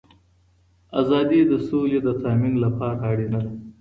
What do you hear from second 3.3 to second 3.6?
ده.